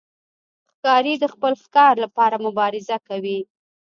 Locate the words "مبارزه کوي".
2.45-3.39